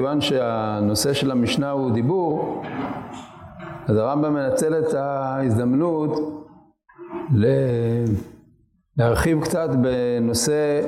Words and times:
מכיוון 0.00 0.20
שהנושא 0.20 1.12
של 1.12 1.30
המשנה 1.30 1.70
הוא 1.70 1.90
דיבור, 1.90 2.62
אז 3.88 3.96
הרמב"ם 3.96 4.34
מנצל 4.34 4.78
את 4.78 4.94
ההזדמנות 4.94 6.10
להרחיב 8.96 9.44
קצת 9.44 9.68
בנושא 9.70 10.82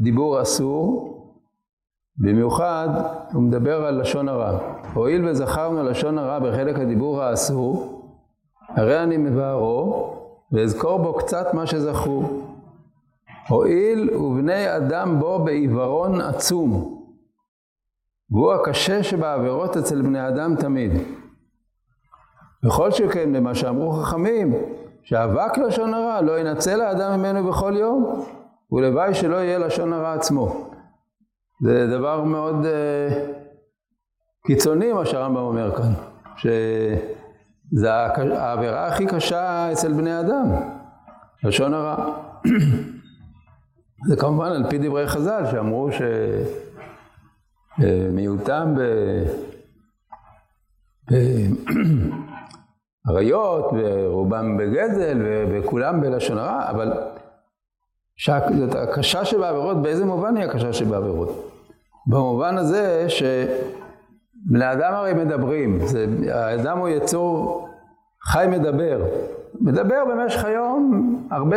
דיבור 0.00 0.42
אסור, 0.42 1.16
במיוחד 2.18 2.88
הוא 3.32 3.42
מדבר 3.42 3.86
על 3.86 4.00
לשון 4.00 4.28
הרע. 4.28 4.58
הואיל 4.94 5.28
וזכרנו 5.28 5.84
לשון 5.84 6.18
הרע 6.18 6.38
בחלק 6.38 6.78
הדיבור 6.78 7.22
האסור, 7.22 8.02
הרי 8.68 9.02
אני 9.02 9.16
מבארו 9.16 10.14
ואזכור 10.52 10.98
בו 10.98 11.14
קצת 11.14 11.54
מה 11.54 11.66
שזכרו. 11.66 12.22
הואיל 13.48 14.16
ובני 14.16 14.76
אדם 14.76 15.20
בו 15.20 15.38
בעיוורון 15.44 16.20
עצום, 16.20 16.95
והוא 18.30 18.52
הקשה 18.52 19.02
שבעבירות 19.02 19.76
אצל 19.76 20.02
בני 20.02 20.28
אדם 20.28 20.56
תמיד. 20.56 20.92
בכל 22.62 22.90
שכן 22.90 23.32
למה 23.32 23.54
שאמרו 23.54 23.92
חכמים, 23.92 24.54
שאבק 25.02 25.58
לשון 25.58 25.94
הרע 25.94 26.20
לא 26.20 26.38
ינצל 26.38 26.80
האדם 26.80 27.20
ממנו 27.20 27.48
בכל 27.48 27.74
יום, 27.76 28.24
ולוואי 28.72 29.14
שלא 29.14 29.36
יהיה 29.36 29.58
לשון 29.58 29.92
הרע 29.92 30.12
עצמו. 30.12 30.70
זה 31.62 31.86
דבר 31.86 32.24
מאוד 32.24 32.54
uh, 32.54 33.14
קיצוני 34.46 34.92
מה 34.92 35.06
שהרמב"ם 35.06 35.40
אומר 35.40 35.76
כאן, 35.76 35.92
שזה 36.36 37.92
העבירה 37.92 38.86
הכי 38.86 39.06
קשה 39.06 39.72
אצל 39.72 39.92
בני 39.92 40.20
אדם, 40.20 40.46
לשון 41.44 41.74
הרע. 41.74 41.96
זה 44.08 44.16
כמובן 44.16 44.46
על 44.52 44.70
פי 44.70 44.78
דברי 44.78 45.06
חז"ל 45.06 45.42
שאמרו 45.50 45.88
שמיעוטם 45.92 46.65
ב... 48.76 48.80
באריות 53.06 53.64
ורובם 53.76 54.56
בגזל 54.56 55.18
וכולם 55.50 56.00
בלשון 56.00 56.38
הרע, 56.38 56.70
אבל 56.70 56.92
זאת 58.58 58.74
הקשה 58.74 59.24
שבעבירות, 59.24 59.82
באיזה 59.82 60.04
מובן 60.04 60.36
היא 60.36 60.44
הקשה 60.44 60.72
שבעבירות? 60.72 61.52
במובן 62.06 62.58
הזה 62.58 63.06
שבני 63.08 64.72
אדם 64.72 64.92
הרי 64.94 65.14
מדברים, 65.14 65.86
זה, 65.86 66.06
האדם 66.32 66.78
הוא 66.78 66.88
יצור 66.88 67.68
חי 68.22 68.46
מדבר, 68.50 69.04
מדבר 69.60 70.04
במשך 70.04 70.44
היום 70.44 71.16
הרבה, 71.30 71.56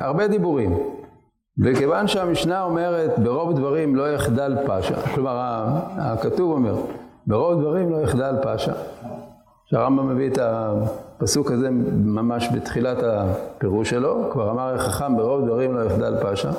הרבה 0.00 0.28
דיבורים. 0.28 0.78
וכיוון 1.64 2.08
שהמשנה 2.08 2.62
אומרת 2.62 3.18
ברוב 3.18 3.56
דברים 3.56 3.96
לא 3.96 4.12
יחדל 4.12 4.56
פשע, 4.66 5.00
כלומר 5.14 5.64
הכתוב 5.98 6.52
אומר 6.52 6.74
ברוב 7.26 7.60
דברים 7.60 7.90
לא 7.90 7.96
יחדל 7.96 8.34
פשע, 8.42 8.72
שהרמב"ם 9.66 10.08
מביא 10.08 10.30
את 10.30 10.38
הפסוק 10.42 11.50
הזה 11.50 11.70
ממש 12.04 12.48
בתחילת 12.54 12.98
הפירוש 13.02 13.90
שלו, 13.90 14.28
כבר 14.32 14.50
אמר 14.50 14.74
החכם 14.74 15.16
ברוב 15.16 15.46
דברים 15.46 15.74
לא 15.74 15.84
יחדל 15.84 16.14
פשע, 16.22 16.50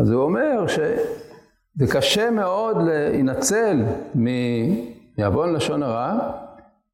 אז 0.00 0.10
הוא 0.10 0.22
אומר 0.22 0.66
שזה 0.66 1.86
קשה 1.90 2.30
מאוד 2.30 2.76
להינצל 2.82 3.82
מעוון 4.14 5.52
לשון 5.52 5.82
הרע, 5.82 6.18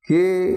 כי 0.07 0.57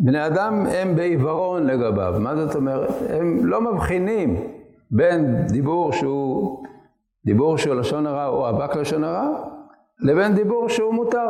בני 0.00 0.26
אדם 0.26 0.66
הם 0.66 0.96
בעיוורון 0.96 1.66
לגביו, 1.66 2.14
מה 2.18 2.36
זאת 2.36 2.56
אומרת? 2.56 2.90
הם 3.10 3.46
לא 3.46 3.72
מבחינים 3.72 4.36
בין 4.92 5.46
דיבור 5.46 5.92
שהוא 5.92 6.64
דיבור 7.24 7.58
שהוא 7.58 7.74
לשון 7.74 8.06
הרע 8.06 8.26
או 8.26 8.48
אבק 8.48 8.76
לשון 8.76 9.04
הרע, 9.04 9.28
לבין 10.00 10.34
דיבור 10.34 10.68
שהוא 10.68 10.94
מותר. 10.94 11.28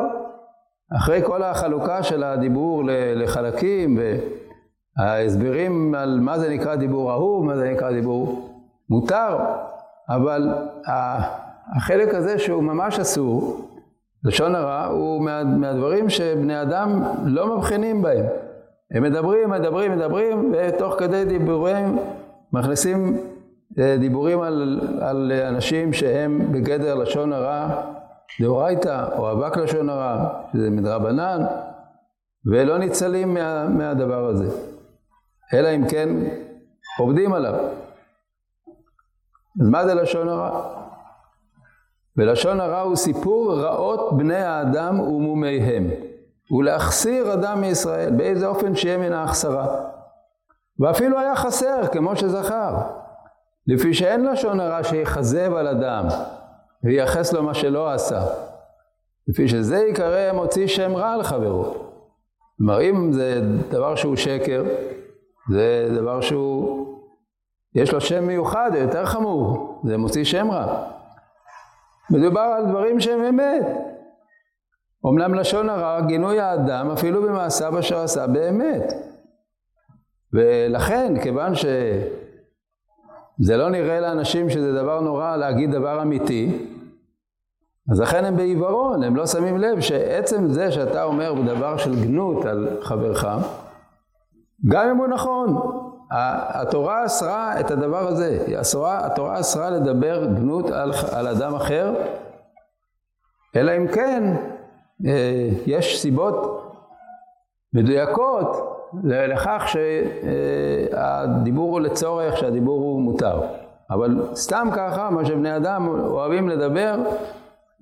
אחרי 0.97 1.23
כל 1.25 1.43
החלוקה 1.43 2.03
של 2.03 2.23
הדיבור 2.23 2.83
לחלקים 3.17 3.99
וההסברים 4.99 5.95
על 5.95 6.21
מה 6.21 6.39
זה 6.39 6.51
נקרא 6.51 6.75
דיבור 6.75 7.13
אהוב, 7.13 7.45
מה 7.45 7.57
זה 7.57 7.73
נקרא 7.73 7.93
דיבור 7.93 8.49
מותר, 8.91 9.39
אבל 10.09 10.49
החלק 11.77 12.15
הזה 12.15 12.39
שהוא 12.39 12.63
ממש 12.63 12.99
אסור, 12.99 13.69
לשון 14.25 14.55
הרע, 14.55 14.87
הוא 14.87 15.23
מה, 15.23 15.45
מהדברים 15.45 16.11
שבני 16.11 16.63
אדם 16.63 17.03
לא 17.25 17.57
מבחינים 17.57 18.03
בהם. 18.03 18.25
הם 18.91 19.03
מדברים, 19.03 19.51
מדברים, 19.51 19.93
מדברים, 19.93 20.53
ותוך 20.53 20.95
כדי 20.99 21.25
דיבורים 21.25 21.99
מכניסים 22.53 23.17
אה, 23.79 23.97
דיבורים 24.01 24.41
על, 24.41 24.81
על 25.01 25.33
אנשים 25.33 25.93
שהם 25.93 26.53
בגדר 26.53 26.95
לשון 26.95 27.33
הרע 27.33 27.83
דאורייתא 28.41 29.09
או 29.19 29.33
אבק 29.33 29.57
לשון 29.57 29.89
הרע, 29.89 30.29
שזה 30.53 30.71
מדרבנן, 30.71 31.41
ולא 32.47 32.79
ניצלים 32.79 33.35
מה, 33.35 33.69
מהדבר 33.69 34.27
הזה. 34.27 34.49
אלא 35.55 35.69
אם 35.77 35.89
כן 35.89 36.09
עובדים 36.99 37.33
עליו. 37.33 37.55
אז 39.61 39.69
מה 39.69 39.85
זה 39.85 39.95
לשון 39.95 40.29
הרע? 40.29 40.79
ולשון 42.17 42.61
הרע 42.61 42.81
הוא 42.81 42.97
סיפור 42.97 43.55
רעות 43.55 44.17
בני 44.17 44.43
האדם 44.43 45.01
ומומיהם, 45.01 45.91
ולהחסיר 46.59 47.33
אדם 47.33 47.61
מישראל, 47.61 48.11
באיזה 48.11 48.47
אופן 48.47 48.75
שיהיה 48.75 48.99
מן 48.99 49.13
ההחסרה. 49.13 49.67
ואפילו 50.81 51.19
היה 51.19 51.37
חסר, 51.37 51.87
כמו 51.93 52.17
שזכר. 52.17 52.75
לפי 53.67 53.95
שאין 53.95 54.25
לשון 54.25 54.61
הרע 54.61 54.85
שיכזב 54.85 55.55
על 55.55 55.67
אדם 55.69 56.05
וייחס 56.85 57.33
לו 57.33 57.43
מה 57.43 57.55
שלא 57.55 57.93
עשה. 57.93 58.23
לפי 59.29 59.49
שזה 59.49 59.77
יקרא 59.77 60.33
מוציא 60.33 60.67
שם 60.67 60.97
רע 60.97 61.13
על 61.13 61.23
חברו. 61.23 61.75
כלומר, 62.57 62.83
אם 62.83 63.13
זה 63.13 63.41
דבר 63.71 63.95
שהוא 63.95 64.17
שקר, 64.17 64.65
זה 65.51 65.89
דבר 65.97 66.21
שהוא, 66.21 66.87
יש 67.75 67.93
לו 67.93 68.01
שם 68.01 68.27
מיוחד, 68.27 68.71
יותר 68.75 69.07
חמור, 69.07 69.81
זה 69.85 69.97
מוציא 69.97 70.25
שם 70.25 70.51
רע. 70.51 70.89
מדובר 72.11 72.41
על 72.41 72.67
דברים 72.67 73.01
שהם 73.01 73.25
אמת. 73.25 73.67
אמנם 75.07 75.35
לשון 75.35 75.69
הרע, 75.69 76.01
גינוי 76.01 76.41
האדם, 76.41 76.91
אפילו 76.91 77.23
במעשיו 77.23 77.79
אשר 77.79 77.99
עשה 77.99 78.27
באמת. 78.27 78.93
ולכן, 80.33 81.23
כיוון 81.23 81.55
ש... 81.55 81.65
זה 83.39 83.57
לא 83.57 83.71
נראה 83.71 84.01
לאנשים 84.01 84.51
שזה 84.51 84.73
דבר 84.73 85.01
נורא 85.01 85.37
להגיד 85.37 85.71
דבר 85.71 86.03
אמיתי, 86.03 86.69
אז 87.91 88.01
לכן 88.01 88.25
הם 88.25 88.37
בעיוורון, 88.37 89.03
הם 89.03 89.17
לא 89.17 89.27
שמים 89.27 89.59
לב 89.59 89.81
שעצם 89.81 90.47
זה 90.47 90.73
שאתה 90.73 91.05
אומר 91.05 91.35
דבר 91.47 91.77
של 91.77 92.05
גנות 92.05 92.45
על 92.45 92.69
חברך, 92.81 93.25
גם 94.69 94.89
אם 94.89 94.97
הוא 94.97 95.07
נכון, 95.07 95.57
התורה 96.11 97.07
אסרה 97.07 97.61
את 97.61 97.71
הדבר 97.71 98.09
הזה, 98.09 98.47
אסרה, 98.61 99.07
התורה 99.07 99.41
אסרה 99.41 99.71
לדבר 99.71 100.25
גנות 100.25 100.71
על, 100.71 100.93
על 101.13 101.27
אדם 101.27 101.55
אחר, 101.55 101.95
אלא 103.57 103.77
אם 103.77 103.89
כן 103.89 104.37
אה, 105.07 105.49
יש 105.67 106.01
סיבות 106.01 106.63
מדויקות 107.73 108.79
לכך 109.05 109.75
שהדיבור 110.93 111.71
הוא 111.71 111.81
לצורך, 111.81 112.37
שהדיבור 112.37 112.81
הוא 112.81 113.03
מותר. 113.03 113.41
אבל 113.91 114.23
סתם 114.35 114.69
ככה, 114.73 115.11
מה 115.11 115.25
שבני 115.25 115.57
אדם 115.57 115.89
אוהבים 115.89 116.49
לדבר, 116.49 116.95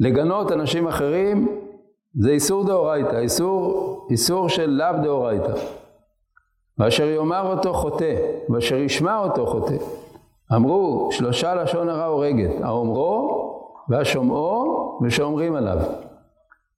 לגנות 0.00 0.52
אנשים 0.52 0.86
אחרים, 0.86 1.48
זה 2.14 2.30
איסור 2.30 2.64
דאורייתא, 2.64 3.16
איסור, 3.16 4.06
איסור 4.10 4.48
של 4.48 4.70
לאו 4.70 5.02
דאורייתא. 5.02 5.52
ואשר 6.78 7.04
יאמר 7.04 7.52
אותו 7.52 7.72
חוטא, 7.72 8.14
ואשר 8.48 8.76
ישמע 8.76 9.18
אותו 9.18 9.46
חוטא. 9.46 9.74
אמרו, 10.54 11.08
שלושה 11.12 11.54
לשון 11.54 11.88
הרע 11.88 12.04
הורגת, 12.04 12.50
האומרו 12.62 13.50
והשומעו 13.88 14.98
ושאומרים 15.02 15.54
עליו. 15.54 15.78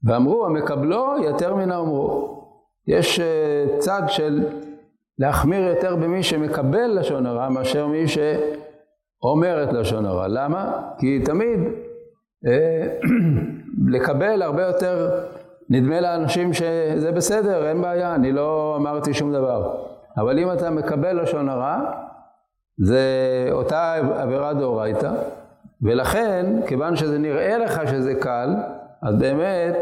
ואמרו, 0.04 0.46
המקבלו 0.46 1.06
יותר 1.24 1.54
מן 1.54 1.70
האומרו. 1.70 2.41
יש 2.86 3.20
uh, 3.20 3.78
צד 3.78 4.02
של 4.08 4.44
להחמיר 5.18 5.68
יותר 5.68 5.96
במי 5.96 6.22
שמקבל 6.22 6.98
לשון 6.98 7.26
הרע 7.26 7.48
מאשר 7.48 7.86
מי 7.86 8.04
שאומר 8.08 9.62
את 9.62 9.72
לשון 9.72 10.06
הרע. 10.06 10.28
למה? 10.28 10.82
כי 10.98 11.22
תמיד 11.24 11.60
uh, 12.44 12.48
לקבל 13.94 14.42
הרבה 14.42 14.62
יותר, 14.62 15.10
נדמה 15.70 16.00
לאנשים 16.00 16.52
שזה 16.52 17.12
בסדר, 17.12 17.68
אין 17.68 17.82
בעיה, 17.82 18.14
אני 18.14 18.32
לא 18.32 18.76
אמרתי 18.76 19.14
שום 19.14 19.32
דבר. 19.32 19.76
אבל 20.16 20.38
אם 20.38 20.52
אתה 20.52 20.70
מקבל 20.70 21.22
לשון 21.22 21.48
הרע, 21.48 21.80
זה 22.78 23.08
אותה 23.50 23.94
עבירה 23.94 24.54
דאורייתא, 24.54 25.12
ולכן, 25.82 26.46
כיוון 26.66 26.96
שזה 26.96 27.18
נראה 27.18 27.58
לך 27.58 27.80
שזה 27.88 28.14
קל, 28.14 28.54
אז 29.02 29.16
באמת 29.16 29.74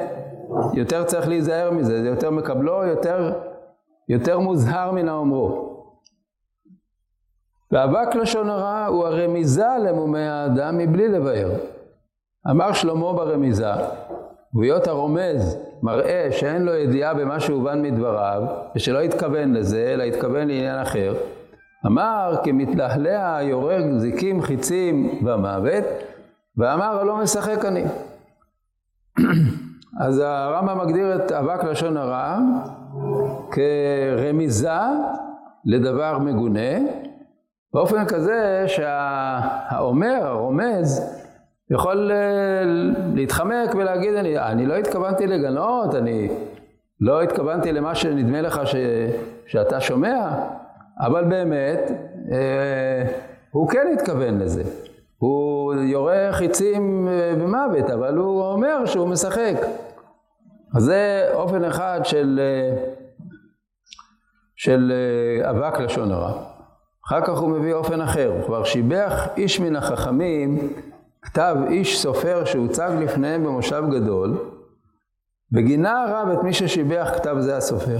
יותר 0.74 1.04
צריך 1.04 1.28
להיזהר 1.28 1.70
מזה, 1.70 2.02
זה 2.02 2.08
יותר 2.08 2.30
מקבלו, 2.30 2.84
יותר, 2.84 3.32
יותר 4.08 4.38
מוזהר 4.38 4.92
מן 4.92 5.08
האומרו. 5.08 5.70
ואבק 7.72 8.14
לשון 8.14 8.48
הרע 8.48 8.86
הוא 8.86 9.06
הרמיזה 9.06 9.66
למומי 9.84 10.20
האדם 10.20 10.78
מבלי 10.78 11.08
לבאר. 11.08 11.50
אמר 12.50 12.72
שלמה 12.72 13.12
ברמיזה, 13.12 13.72
והיות 14.54 14.88
הרומז 14.88 15.58
מראה 15.82 16.28
שאין 16.30 16.62
לו 16.62 16.74
ידיעה 16.74 17.14
במה 17.14 17.40
שהובן 17.40 17.82
מדבריו, 17.82 18.42
ושלא 18.76 19.00
התכוון 19.00 19.54
לזה, 19.54 19.90
אלא 19.94 20.02
התכוון 20.02 20.48
לעניין 20.48 20.78
אחר, 20.78 21.14
אמר 21.86 22.34
כמתלהלע 22.44 23.38
יורג 23.42 23.98
זיקים 23.98 24.42
חיצים 24.42 25.18
במוות, 25.22 25.84
ואמר 26.56 27.00
הלא 27.00 27.16
משחק 27.16 27.64
אני. 27.64 27.84
אז 30.00 30.22
הרמב"ם 30.24 30.78
מגדיר 30.78 31.16
את 31.16 31.32
אבק 31.32 31.64
לשון 31.64 31.96
הרע 31.96 32.38
כרמיזה 33.50 34.70
לדבר 35.64 36.18
מגונה, 36.18 36.78
באופן 37.74 38.04
כזה 38.04 38.64
שהאומר, 38.66 40.20
הרומז, 40.22 41.16
יכול 41.70 42.10
אה, 42.12 42.62
להתחמק 43.14 43.74
ולהגיד, 43.74 44.14
אני, 44.14 44.38
אני 44.38 44.66
לא 44.66 44.74
התכוונתי 44.74 45.26
לגנות, 45.26 45.94
אני 45.94 46.28
לא 47.00 47.22
התכוונתי 47.22 47.72
למה 47.72 47.94
שנדמה 47.94 48.40
לך 48.40 48.60
ש, 48.66 48.74
שאתה 49.46 49.80
שומע, 49.80 50.28
אבל 51.00 51.24
באמת, 51.24 51.90
אה, 52.32 53.04
הוא 53.50 53.68
כן 53.68 53.86
התכוון 53.94 54.38
לזה. 54.38 54.62
הוא 55.18 55.74
יורה 55.74 56.28
חיצים 56.32 57.08
אה, 57.08 57.32
במוות, 57.38 57.90
אבל 57.90 58.16
הוא 58.16 58.42
אומר 58.42 58.86
שהוא 58.86 59.08
משחק. 59.08 59.66
אז 60.74 60.82
זה 60.82 61.30
אופן 61.34 61.64
אחד 61.64 62.00
של, 62.04 62.40
אה, 62.42 62.84
של 64.56 64.92
אה, 64.92 65.50
אבק 65.50 65.80
לשון 65.80 66.12
הרע. 66.12 66.32
אחר 67.06 67.20
כך 67.20 67.38
הוא 67.38 67.50
מביא 67.50 67.74
אופן 67.74 68.00
אחר, 68.00 68.32
הוא 68.36 68.46
כבר 68.46 68.64
שיבח 68.64 69.28
איש 69.36 69.60
מן 69.60 69.76
החכמים, 69.76 70.72
כתב 71.22 71.56
איש 71.68 72.02
סופר 72.02 72.44
שהוצג 72.44 72.90
לפניהם 73.00 73.44
במושב 73.44 73.84
גדול, 73.90 74.38
וגינה 75.52 76.02
הרב 76.02 76.28
את 76.28 76.42
מי 76.42 76.52
ששיבח 76.52 77.10
כתב 77.14 77.36
זה 77.38 77.56
הסופר, 77.56 77.98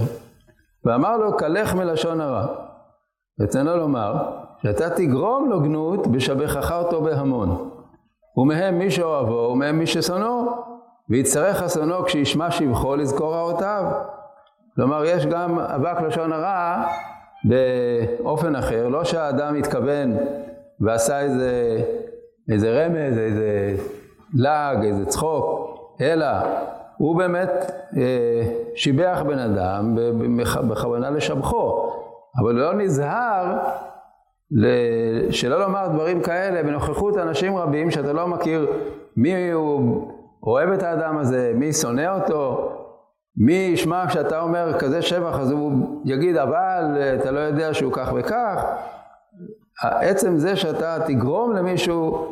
ואמר 0.85 1.17
לו, 1.17 1.37
קלך 1.37 1.75
מלשון 1.75 2.21
הרע. 2.21 2.47
רצינו 3.41 3.77
לומר, 3.77 4.13
שאתה 4.61 4.89
תגרום 4.89 5.49
לו 5.49 5.61
גנות 5.61 6.07
בשבחך 6.07 6.71
אותו 6.71 7.01
בהמון. 7.01 7.69
ומהם 8.37 8.79
מי 8.79 8.91
שאוהבו 8.91 9.49
ומהם 9.51 9.79
מי 9.79 9.87
ששונאו, 9.87 10.45
ויצטרך 11.11 11.63
אסונו 11.63 12.03
כשישמע 12.05 12.51
שבחו 12.51 12.95
לזכור 12.95 13.35
רעותיו. 13.35 13.83
כלומר, 14.75 15.05
יש 15.05 15.25
גם 15.25 15.59
אבק 15.59 16.01
לשון 16.01 16.33
הרע 16.33 16.83
באופן 17.43 18.55
אחר, 18.55 18.87
לא 18.87 19.03
שהאדם 19.03 19.55
התכוון 19.55 20.17
ועשה 20.79 21.19
איזה, 21.19 21.81
איזה 22.51 22.85
רמז, 22.85 23.17
איזה 23.17 23.75
לעג, 24.33 24.83
איזה 24.83 25.05
צחוק, 25.05 25.77
אלא 26.01 26.27
הוא 26.97 27.17
באמת 27.17 27.71
אה, 27.97 28.41
שיבח 28.75 29.23
בן 29.27 29.39
אדם 29.39 29.97
בכוונה 30.69 31.09
לשבחו, 31.09 31.91
אבל 32.39 32.53
לא 32.53 32.73
נזהר 32.73 33.57
שלא 35.29 35.59
לומר 35.59 35.87
דברים 35.87 36.21
כאלה 36.21 36.63
בנוכחות 36.63 37.17
אנשים 37.17 37.57
רבים 37.57 37.91
שאתה 37.91 38.13
לא 38.13 38.27
מכיר 38.27 38.67
מי 39.17 39.51
הוא 39.51 40.11
אוהב 40.43 40.69
את 40.69 40.83
האדם 40.83 41.17
הזה, 41.17 41.51
מי 41.55 41.73
שונא 41.73 42.15
אותו, 42.15 42.71
מי 43.37 43.53
ישמע 43.53 44.07
כשאתה 44.07 44.41
אומר 44.41 44.79
כזה 44.79 45.01
שבח 45.01 45.39
אז 45.39 45.51
הוא 45.51 45.71
יגיד 46.05 46.37
אבל 46.37 46.97
אתה 47.19 47.31
לא 47.31 47.39
יודע 47.39 47.73
שהוא 47.73 47.93
כך 47.93 48.13
וכך. 48.15 48.63
עצם 49.83 50.37
זה 50.37 50.55
שאתה 50.55 50.97
תגרום 51.07 51.55
למישהו 51.55 52.27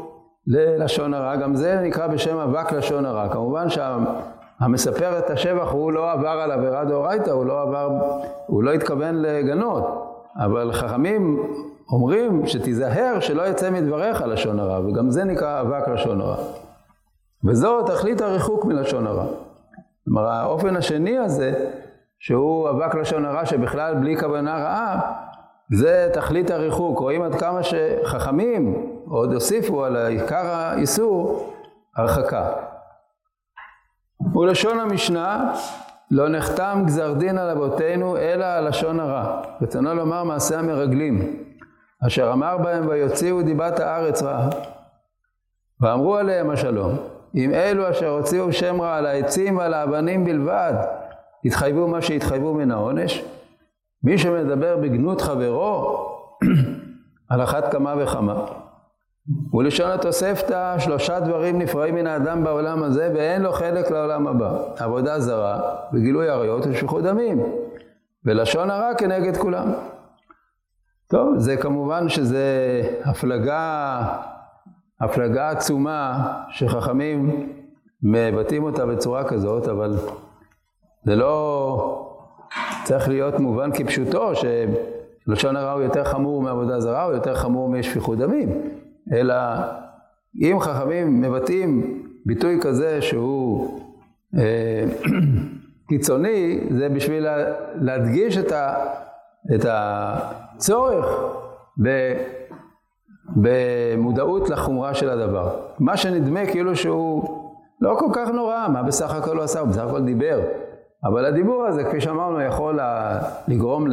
ללשון 0.47 1.13
הרע, 1.13 1.35
גם 1.35 1.55
זה 1.55 1.81
נקרא 1.83 2.07
בשם 2.07 2.37
אבק 2.37 2.71
לשון 2.71 3.05
הרע. 3.05 3.29
כמובן 3.29 3.67
שהמספר 3.69 5.19
את 5.19 5.29
השבח 5.29 5.71
הוא 5.71 5.91
לא 5.91 6.11
עבר 6.11 6.27
על 6.27 6.51
עבירה 6.51 6.85
דאורייתא, 6.85 7.29
הוא 7.29 7.45
לא 7.45 7.61
עבר, 7.61 7.89
הוא 8.47 8.63
לא 8.63 8.73
התכוון 8.73 9.15
לגנות. 9.15 10.05
אבל 10.37 10.73
חכמים 10.73 11.43
אומרים 11.91 12.47
שתיזהר 12.47 13.19
שלא 13.19 13.47
יצא 13.47 13.69
מדבריך 13.71 14.23
לשון 14.27 14.59
הרע, 14.59 14.79
וגם 14.85 15.11
זה 15.11 15.23
נקרא 15.23 15.61
אבק 15.61 15.87
לשון 15.87 16.21
הרע. 16.21 16.37
וזו 17.43 17.83
תכלית 17.83 18.21
הריחוק 18.21 18.65
מלשון 18.65 19.07
הרע. 19.07 19.25
כלומר, 20.05 20.27
האופן 20.27 20.75
השני 20.75 21.17
הזה, 21.17 21.69
שהוא 22.19 22.69
אבק 22.69 22.95
לשון 22.95 23.25
הרע 23.25 23.45
שבכלל 23.45 23.95
בלי 23.95 24.19
כוונה 24.19 24.57
רעה, 24.57 25.13
זה 25.71 26.09
תכלית 26.13 26.51
הריחוק. 26.51 26.99
רואים 26.99 27.21
עד 27.21 27.35
כמה 27.35 27.59
שחכמים 27.63 28.91
עוד 29.05 29.33
הוסיפו 29.33 29.85
על 29.85 29.95
עיקר 29.95 30.45
האיסור 30.45 31.49
הרחקה. 31.95 32.51
ולשון 34.35 34.79
המשנה, 34.79 35.53
לא 36.11 36.29
נחתם 36.29 36.83
גזר 36.85 37.13
דין 37.13 37.37
על 37.37 37.49
אבותינו 37.49 38.17
אלא 38.17 38.45
על 38.45 38.67
לשון 38.67 38.99
הרע. 38.99 39.41
רצונו 39.61 39.93
לומר 39.93 40.23
מעשה 40.23 40.59
המרגלים. 40.59 41.43
אשר 42.07 42.31
אמר 42.33 42.57
בהם 42.57 42.87
ויוציאו 42.87 43.41
דיבת 43.41 43.79
הארץ 43.79 44.21
רעה. 44.21 44.49
ואמרו 45.81 46.15
עליהם 46.15 46.49
השלום, 46.49 46.97
אם 47.35 47.53
אלו 47.53 47.89
אשר 47.89 48.09
הוציאו 48.09 48.53
שם 48.53 48.81
רע 48.81 48.95
על 48.95 49.05
העצים 49.05 49.57
ועל 49.57 49.73
האבנים 49.73 50.25
בלבד, 50.25 50.73
התחייבו 51.45 51.87
מה 51.87 52.01
שהתחייבו 52.01 52.53
מן 52.53 52.71
העונש, 52.71 53.25
מי 54.03 54.17
שמדבר 54.17 54.77
בגנות 54.77 55.21
חברו, 55.21 56.05
על 57.29 57.43
אחת 57.43 57.71
כמה 57.71 57.95
וכמה. 57.97 58.45
ולשון 59.53 59.91
התוספתא, 59.91 60.79
שלושה 60.79 61.19
דברים 61.19 61.59
נפרעים 61.59 61.95
מן 61.95 62.07
האדם 62.07 62.43
בעולם 62.43 62.83
הזה, 62.83 63.11
ואין 63.15 63.41
לו 63.41 63.51
חלק 63.51 63.91
לעולם 63.91 64.27
הבא. 64.27 64.57
עבודה 64.77 65.19
זרה, 65.19 65.59
וגילוי 65.93 66.29
עריות 66.29 66.65
ושפיכות 66.65 67.03
דמים. 67.03 67.43
ולשון 68.25 68.69
הרע 68.69 68.93
כנגד 68.97 69.37
כולם. 69.37 69.71
טוב, 71.07 71.37
זה 71.37 71.57
כמובן 71.57 72.09
שזה 72.09 72.81
הפלגה, 73.05 74.01
הפלגה 75.01 75.49
עצומה 75.49 76.33
שחכמים 76.49 77.49
מבטאים 78.03 78.63
אותה 78.63 78.85
בצורה 78.85 79.23
כזאת, 79.23 79.67
אבל 79.67 79.95
זה 81.03 81.15
לא 81.15 82.05
צריך 82.83 83.09
להיות 83.09 83.39
מובן 83.39 83.69
כפשוטו, 83.73 84.31
שלשון 84.35 85.55
הרע 85.55 85.71
הוא 85.71 85.81
יותר 85.81 86.03
חמור 86.03 86.41
מעבודה 86.41 86.79
זרה, 86.79 87.03
הוא 87.03 87.13
יותר 87.13 87.35
חמור 87.35 87.69
משפיכות 87.69 88.17
דמים, 88.17 88.49
אלא 89.13 89.35
אם 90.41 90.57
חכמים 90.59 91.21
מבטאים 91.21 92.03
ביטוי 92.25 92.59
כזה 92.61 93.01
שהוא 93.01 93.79
אה, 94.37 94.83
קיצוני, 95.89 96.59
זה 96.77 96.89
בשביל 96.89 97.27
להדגיש 97.75 98.37
את, 98.37 99.65
הצורך 99.69 101.05
ב, 101.83 101.87
במודעות 103.35 104.49
לחומרה 104.49 104.93
של 104.93 105.09
הדבר. 105.09 105.49
מה 105.79 105.97
שנדמה 105.97 106.45
כאילו 106.45 106.75
שהוא 106.75 107.23
לא 107.81 107.95
כל 107.99 108.09
כך 108.13 108.29
נורא, 108.29 108.67
מה 108.67 108.83
בסך 108.83 109.13
הכל 109.13 109.35
הוא 109.35 109.43
עשה? 109.43 109.59
הוא 109.59 109.67
בסך 109.69 109.81
הכל 109.81 110.01
דיבר. 110.01 110.39
אבל 111.03 111.25
הדיבור 111.25 111.63
הזה, 111.65 111.83
כפי 111.83 112.01
שאמרנו, 112.01 112.41
יכול 112.41 112.79
לגרום 113.47 113.87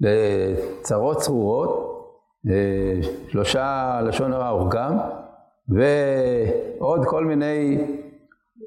לצרות 0.00 1.16
צרורות, 1.16 1.92
שלושה 3.28 4.00
לשון 4.04 4.32
הרע 4.32 4.48
אורגם, 4.48 4.98
ועוד 5.68 7.04
כל 7.04 7.24
מיני 7.24 7.84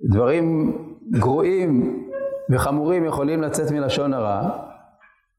דברים 0.04 0.78
גרועים 1.12 2.04
וחמורים 2.50 3.06
יכולים 3.06 3.42
לצאת 3.42 3.72
מלשון 3.72 4.14
הרע. 4.14 4.42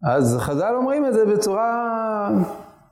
אז 0.05 0.37
חז"ל 0.39 0.75
אומרים 0.77 1.07
את 1.07 1.13
זה 1.13 1.27
בצורה, 1.27 2.31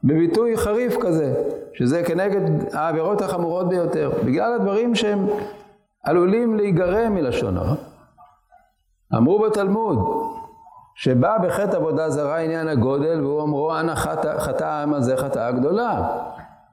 בביטוי 0.04 0.56
חריף 0.56 0.96
כזה, 1.00 1.34
שזה 1.74 2.02
כנגד 2.02 2.74
העבירות 2.74 3.22
החמורות 3.22 3.68
ביותר, 3.68 4.10
בגלל 4.24 4.54
הדברים 4.54 4.94
שהם 4.94 5.26
עלולים 6.04 6.56
להיגרם 6.56 7.14
מלשון 7.14 7.56
הרע. 7.56 7.74
אמרו 9.16 9.38
בתלמוד, 9.38 9.98
שבא 10.94 11.38
בחטא 11.38 11.76
עבודה 11.76 12.10
זרה 12.10 12.38
עניין 12.38 12.68
הגודל, 12.68 13.24
והוא 13.24 13.42
אמרו, 13.42 13.78
אנא 13.78 13.94
חטא 14.38 14.64
העם 14.64 14.94
הזה 14.94 15.16
חטאה 15.16 15.52
גדולה. 15.52 16.08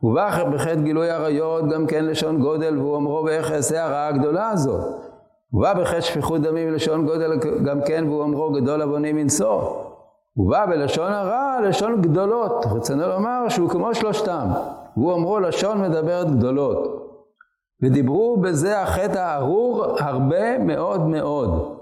ובא 0.03 0.43
בחטא 0.43 0.75
גילוי 0.75 1.09
עריות 1.09 1.69
גם 1.69 1.87
כן 1.87 2.05
לשון 2.05 2.39
גודל, 2.39 2.79
והוא 2.79 2.97
אמרו, 2.97 3.23
ואיך 3.25 3.51
אעשה 3.51 3.85
הרעה 3.85 4.07
הגדולה 4.07 4.49
הזאת. 4.49 4.81
ובא 5.53 5.73
בחטא 5.73 6.01
שפיכות 6.01 6.41
דמים 6.41 6.73
לשון 6.73 7.05
גודל 7.05 7.39
גם 7.65 7.79
כן, 7.85 8.03
והוא 8.07 8.23
אמרו, 8.23 8.51
גדול 8.51 8.81
עווני 8.81 9.13
מנשוא. 9.13 9.84
ובא 10.37 10.65
בלשון 10.65 11.11
הרע 11.11 11.59
לשון 11.63 12.01
גדולות, 12.01 12.65
רצינו 12.65 13.07
לומר 13.07 13.49
שהוא 13.49 13.69
כמו 13.69 13.95
שלושתם, 13.95 14.47
והוא 14.97 15.13
אמרו 15.13 15.39
לשון 15.39 15.81
מדברת 15.81 16.37
גדולות. 16.37 17.05
ודיברו 17.83 18.37
בזה 18.37 18.81
החטא 18.81 19.17
הארור 19.17 19.85
הרבה 19.99 20.57
מאוד 20.59 21.01
מאוד. 21.01 21.79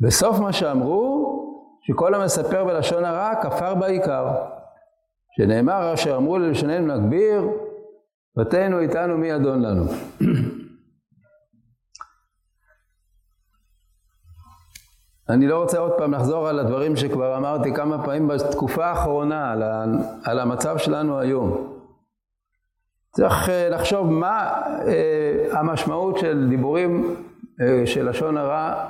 בסוף 0.00 0.38
מה 0.38 0.52
שאמרו, 0.52 1.34
שכל 1.82 2.14
המספר 2.14 2.64
בלשון 2.64 3.04
הרע 3.04 3.34
כפר 3.42 3.74
בעיקר. 3.74 4.26
שנאמר 5.36 5.94
אשר 5.94 6.16
אמרו 6.16 6.38
ללשוננו 6.38 6.96
נגביר, 6.96 7.48
בתינו 8.36 8.78
איתנו 8.78 9.18
מי 9.18 9.34
אדון 9.34 9.62
לנו. 9.62 9.84
אני 15.30 15.46
לא 15.46 15.58
רוצה 15.58 15.78
עוד 15.78 15.92
פעם 15.98 16.14
לחזור 16.14 16.48
על 16.48 16.58
הדברים 16.58 16.96
שכבר 16.96 17.36
אמרתי 17.36 17.74
כמה 17.74 18.04
פעמים 18.04 18.28
בתקופה 18.28 18.86
האחרונה, 18.86 19.52
על, 19.52 19.62
ה, 19.62 19.84
על 20.24 20.38
המצב 20.38 20.78
שלנו 20.78 21.18
היום. 21.18 21.74
צריך 23.10 23.48
אה, 23.48 23.68
לחשוב 23.68 24.10
מה 24.10 24.62
אה, 24.86 25.58
המשמעות 25.58 26.18
של 26.18 26.46
דיבורים 26.48 27.14
אה, 27.60 27.86
של 27.86 28.08
לשון 28.08 28.36
הרע 28.36 28.84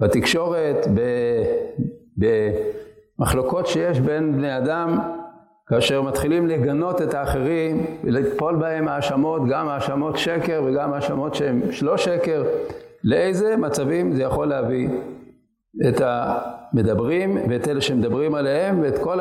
בתקשורת, 0.00 0.86
במחלוקות 3.18 3.66
שיש 3.66 4.00
בין 4.00 4.32
בני 4.32 4.58
אדם, 4.58 4.98
כאשר 5.66 6.02
מתחילים 6.02 6.46
לגנות 6.46 7.02
את 7.02 7.14
האחרים 7.14 7.86
ולטפול 8.04 8.56
בהם 8.56 8.88
האשמות, 8.88 9.42
גם 9.50 9.68
האשמות 9.68 10.18
שקר 10.18 10.62
וגם 10.66 10.92
האשמות 10.92 11.34
שהן 11.34 11.62
לא 11.82 11.96
שקר, 11.96 12.44
לאיזה 13.04 13.56
מצבים 13.56 14.12
זה 14.12 14.22
יכול 14.22 14.46
להביא 14.46 14.88
את 15.88 16.02
המדברים 16.04 17.38
ואת 17.50 17.68
אלה 17.68 17.80
שמדברים 17.80 18.34
עליהם 18.34 18.80
ואת 18.82 18.98
כל 18.98 19.18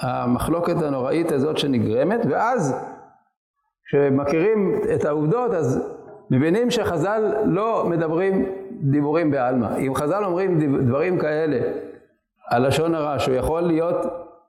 המחלוקת 0.00 0.82
הנוראית 0.82 1.32
הזאת 1.32 1.58
שנגרמת, 1.58 2.20
ואז 2.30 2.76
כשמכירים 3.86 4.80
את 4.94 5.04
העובדות 5.04 5.50
אז 5.50 5.88
מבינים 6.30 6.70
שחז"ל 6.70 7.34
לא 7.44 7.84
מדברים 7.88 8.46
דיבורים 8.70 9.30
בעלמא. 9.30 9.76
אם 9.78 9.94
חז"ל 9.94 10.24
אומרים 10.24 10.58
דברים 10.86 11.18
כאלה 11.18 11.58
על 12.50 12.66
לשון 12.66 12.94
הרע, 12.94 13.18
שהוא 13.18 13.34
יכול 13.34 13.60
להיות 13.60 13.96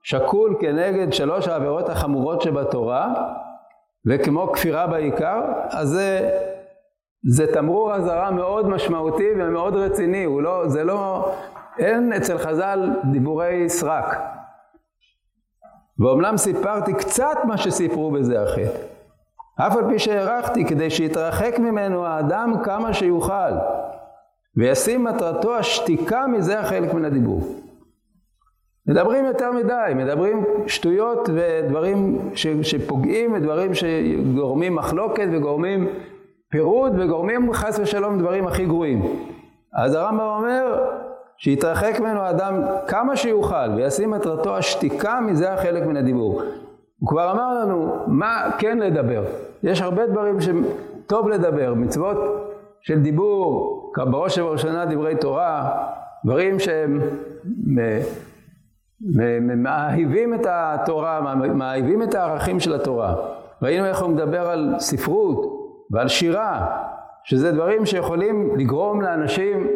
שקול 0.03 0.55
כנגד 0.59 1.13
שלוש 1.13 1.47
העבירות 1.47 1.89
החמורות 1.89 2.41
שבתורה, 2.41 3.13
וכמו 4.05 4.51
כפירה 4.51 4.87
בעיקר, 4.87 5.41
אז 5.69 5.89
זה, 5.89 6.29
זה 7.23 7.53
תמרור 7.53 7.93
אזהרה 7.93 8.31
מאוד 8.31 8.69
משמעותי 8.69 9.29
ומאוד 9.37 9.75
רציני, 9.75 10.23
הוא 10.23 10.41
לא, 10.41 10.67
זה 10.67 10.83
לא, 10.83 11.31
אין 11.79 12.13
אצל 12.13 12.37
חז"ל 12.37 12.89
דיבורי 13.11 13.69
סרק. 13.69 14.17
ואומנם 15.99 16.37
סיפרתי 16.37 16.93
קצת 16.93 17.37
מה 17.43 17.57
שסיפרו 17.57 18.11
בזה 18.11 18.43
החטא. 18.43 18.77
אף 19.55 19.75
על 19.75 19.89
פי 19.89 19.99
שהערכתי 19.99 20.65
כדי 20.65 20.89
שיתרחק 20.89 21.59
ממנו 21.59 22.05
האדם 22.05 22.53
כמה 22.63 22.93
שיוכל, 22.93 23.51
וישים 24.57 25.03
מטרתו 25.03 25.57
השתיקה 25.57 26.27
מזה 26.27 26.59
החלק 26.59 26.93
מן 26.93 27.05
הדיבור. 27.05 27.41
מדברים 28.87 29.25
יותר 29.25 29.51
מדי, 29.51 29.91
מדברים 29.95 30.45
שטויות 30.67 31.29
ודברים 31.33 32.19
ש, 32.35 32.47
שפוגעים 32.47 33.33
ודברים 33.33 33.73
שגורמים 33.73 34.75
מחלוקת 34.75 35.27
וגורמים 35.31 35.87
פירוד 36.51 36.93
וגורמים 36.99 37.53
חס 37.53 37.79
ושלום 37.79 38.19
דברים 38.19 38.47
הכי 38.47 38.65
גרועים. 38.65 39.01
אז 39.73 39.95
הרמב"ם 39.95 40.25
אומר 40.25 40.87
שיתרחק 41.37 41.99
ממנו 41.99 42.19
האדם 42.19 42.61
כמה 42.87 43.15
שיוכל 43.15 43.69
וישים 43.75 44.11
מטרתו 44.11 44.57
השתיקה 44.57 45.19
מזה 45.21 45.53
החלק 45.53 45.83
מן 45.83 45.97
הדיבור. 45.97 46.41
הוא 46.99 47.09
כבר 47.09 47.31
אמר 47.31 47.59
לנו 47.59 47.95
מה 48.07 48.51
כן 48.57 48.77
לדבר. 48.77 49.23
יש 49.63 49.81
הרבה 49.81 50.07
דברים 50.07 50.37
שטוב 50.41 51.29
לדבר, 51.29 51.73
מצוות 51.73 52.17
של 52.81 53.01
דיבור, 53.01 53.91
בראש 53.97 54.37
ובראשונה 54.37 54.85
דברי 54.85 55.15
תורה, 55.15 55.71
דברים 56.25 56.59
שהם 56.59 56.99
מאהיבים 59.57 60.33
את 60.33 60.45
התורה, 60.49 61.35
מאהיבים 61.35 62.03
את 62.03 62.15
הערכים 62.15 62.59
של 62.59 62.73
התורה. 62.73 63.15
ראינו 63.61 63.85
איך 63.85 64.01
הוא 64.01 64.09
מדבר 64.09 64.49
על 64.49 64.75
ספרות 64.79 65.60
ועל 65.91 66.07
שירה, 66.07 66.77
שזה 67.23 67.51
דברים 67.51 67.85
שיכולים 67.85 68.55
לגרום 68.57 69.01
לאנשים 69.01 69.67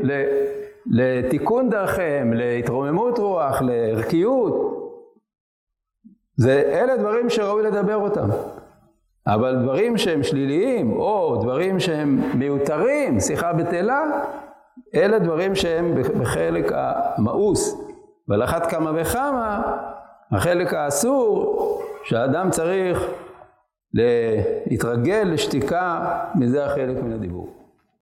לתיקון 0.86 1.69
דרכיהם, 1.69 2.34
להתרוממות 2.34 3.19
רוח, 3.19 3.62
לערכיות. 3.62 4.81
זה, 6.38 6.72
אלה 6.74 6.98
דברים 6.98 7.29
שראוי 7.29 7.63
לדבר 7.63 7.95
אותם. 7.95 8.29
אבל 9.27 9.55
דברים 9.63 9.98
שהם 9.98 10.24
שליליים, 10.24 11.00
או 11.00 11.36
דברים 11.41 11.79
שהם 11.79 12.22
מיותרים, 12.34 13.19
שיחה 13.19 13.53
בטלה, 13.53 14.03
אלה 14.95 15.19
דברים 15.19 15.55
שהם 15.55 15.95
בחלק 16.22 16.72
המאוס. 16.75 17.81
ועל 18.27 18.43
אחת 18.43 18.72
כמה 18.72 18.91
וכמה, 18.95 19.62
החלק 20.31 20.74
האסור, 20.74 21.81
שהאדם 22.03 22.50
צריך 22.50 23.07
להתרגל 23.96 25.30
לשתיקה, 25.34 26.18
מזה 26.36 26.66
החלק 26.66 27.04
מן 27.04 27.12
הדיבור. 27.14 27.64